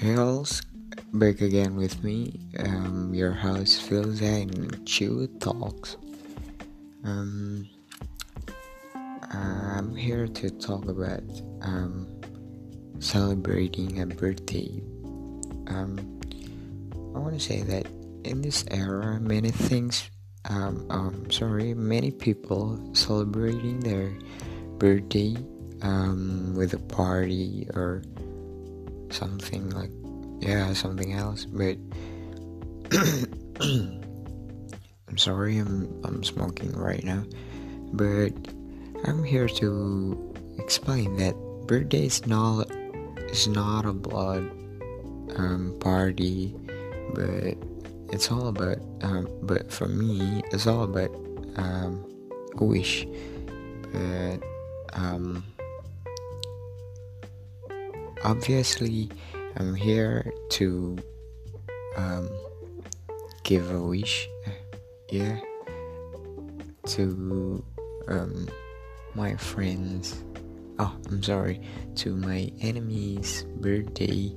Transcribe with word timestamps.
Hills, 0.00 0.62
back 1.12 1.40
again 1.40 1.74
with 1.74 2.04
me, 2.04 2.38
um, 2.60 3.12
your 3.12 3.32
host 3.32 3.82
Phil 3.82 4.14
and 4.22 4.86
Chew 4.86 5.26
Talks. 5.40 5.96
Um, 7.02 7.68
I'm 9.32 9.96
here 9.96 10.28
to 10.28 10.50
talk 10.50 10.88
about 10.88 11.24
um, 11.62 12.06
celebrating 13.00 14.00
a 14.00 14.06
birthday. 14.06 14.80
Um, 15.66 16.20
I 17.16 17.18
want 17.18 17.34
to 17.34 17.40
say 17.40 17.62
that 17.62 17.88
in 18.22 18.40
this 18.40 18.64
era, 18.70 19.18
many 19.18 19.50
things, 19.50 20.10
um, 20.48 20.86
um, 20.90 21.28
sorry, 21.28 21.74
many 21.74 22.12
people 22.12 22.78
celebrating 22.94 23.80
their 23.80 24.16
birthday 24.78 25.36
um, 25.82 26.54
with 26.56 26.74
a 26.74 26.78
party 26.78 27.66
or 27.74 28.04
something 29.10 29.70
like 29.70 29.90
yeah 30.40 30.72
something 30.72 31.12
else 31.12 31.44
but 31.44 31.76
i'm 35.08 35.18
sorry 35.18 35.58
i'm 35.58 36.00
i'm 36.04 36.22
smoking 36.22 36.72
right 36.72 37.04
now 37.04 37.22
but 37.92 38.32
i'm 39.04 39.24
here 39.24 39.48
to 39.48 40.34
explain 40.58 41.16
that 41.16 41.34
birthday 41.66 42.06
is 42.06 42.26
not 42.26 42.70
is 43.30 43.48
not 43.48 43.84
a 43.84 43.92
blood 43.92 44.50
um, 45.36 45.76
party 45.80 46.54
but 47.14 47.56
it's 48.10 48.30
all 48.30 48.48
about 48.48 48.78
um, 49.02 49.28
but 49.42 49.70
for 49.70 49.86
me 49.86 50.42
it's 50.50 50.66
all 50.66 50.84
about 50.84 51.10
um, 51.56 52.04
wish 52.60 53.06
but 53.92 54.42
um, 54.94 55.44
obviously 58.24 59.08
i'm 59.56 59.74
here 59.74 60.32
to 60.50 60.96
um, 61.96 62.28
give 63.44 63.70
a 63.70 63.80
wish 63.80 64.28
yeah 65.10 65.38
to 66.86 67.62
um, 68.08 68.48
my 69.14 69.34
friends 69.36 70.22
oh 70.78 70.94
i'm 71.08 71.22
sorry 71.22 71.60
to 71.94 72.14
my 72.16 72.50
enemy's 72.60 73.44
birthday 73.60 74.32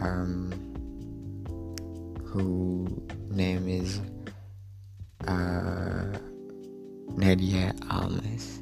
um, 0.00 0.52
who 2.24 2.86
name 3.30 3.68
is 3.68 4.00
uh, 5.28 6.18
nadia 7.16 7.74
almas. 7.90 8.58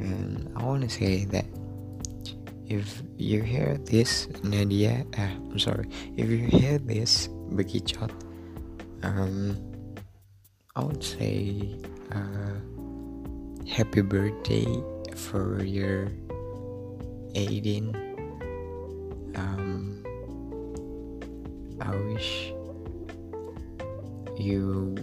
And 0.00 0.50
i 0.56 0.64
want 0.64 0.82
to 0.82 0.88
say 0.88 1.24
that 1.26 1.44
if 2.72 3.02
you 3.18 3.42
hear 3.42 3.76
this 3.84 4.28
Nadia 4.42 5.04
uh, 5.18 5.28
I'm 5.52 5.58
sorry. 5.58 5.88
If 6.16 6.28
you 6.32 6.48
hear 6.48 6.78
this 6.78 7.28
Bekicot 7.52 8.10
um 9.04 9.60
I 10.74 10.80
would 10.80 11.04
say 11.04 11.76
uh, 12.16 12.56
happy 13.68 14.00
birthday 14.00 14.64
for 15.14 15.62
your 15.62 16.08
18 17.34 17.92
um 19.36 20.00
I 21.76 21.92
wish 22.08 22.54
you 24.40 24.96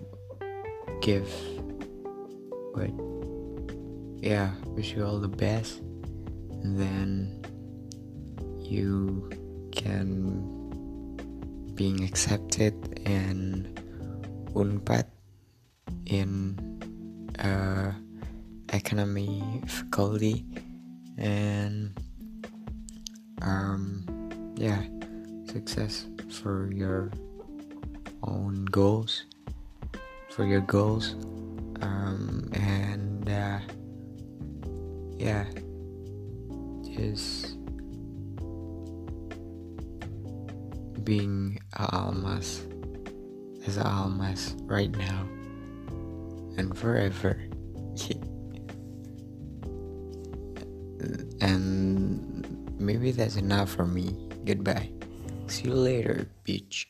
give 1.06 1.30
what 2.74 2.90
yeah 4.26 4.58
wish 4.74 4.98
you 4.98 5.06
all 5.06 5.20
the 5.20 5.30
best. 5.30 5.86
And 6.64 6.76
then 6.76 7.09
you 8.70 9.30
can 9.72 10.46
being 11.76 12.04
accepted 12.04 12.74
in 13.08 13.74
Unpad 14.54 15.06
in 16.06 16.58
uh, 17.40 17.94
economy 18.74 19.42
faculty 19.66 20.46
and 21.18 21.98
um, 23.42 24.06
yeah 24.56 24.84
success 25.46 26.08
for 26.30 26.70
your 26.74 27.12
own 28.24 28.66
goals 28.66 29.26
for 30.30 30.46
your 30.46 30.62
goals 30.62 31.14
um, 31.82 32.50
and 32.54 33.30
uh, 33.30 33.60
yeah 35.18 35.46
just 36.84 37.59
being 41.04 41.60
a 41.74 41.96
almas 41.96 42.66
as 43.66 43.78
a 43.78 43.86
almas 43.86 44.56
right 44.64 44.92
now 44.92 45.28
and 46.58 46.78
forever. 46.78 47.40
and 51.42 52.80
maybe 52.80 53.12
that's 53.12 53.36
enough 53.36 53.70
for 53.70 53.86
me. 53.86 54.16
Goodbye. 54.46 54.92
See 55.48 55.66
you 55.66 55.74
later, 55.74 56.30
bitch. 56.48 56.86